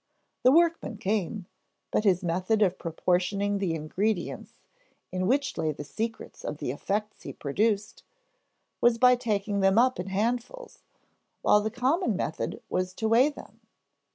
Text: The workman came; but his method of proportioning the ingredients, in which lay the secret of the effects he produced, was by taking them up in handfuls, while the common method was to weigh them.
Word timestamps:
The 0.41 0.51
workman 0.51 0.97
came; 0.97 1.45
but 1.91 2.05
his 2.05 2.23
method 2.23 2.63
of 2.63 2.79
proportioning 2.79 3.59
the 3.59 3.75
ingredients, 3.75 4.53
in 5.11 5.27
which 5.27 5.59
lay 5.59 5.71
the 5.73 5.83
secret 5.83 6.43
of 6.43 6.57
the 6.57 6.71
effects 6.71 7.21
he 7.21 7.31
produced, 7.33 8.01
was 8.81 8.97
by 8.97 9.15
taking 9.15 9.59
them 9.59 9.77
up 9.77 9.99
in 9.99 10.07
handfuls, 10.07 10.81
while 11.43 11.61
the 11.61 11.69
common 11.69 12.15
method 12.15 12.63
was 12.67 12.95
to 12.95 13.07
weigh 13.07 13.29
them. 13.29 13.59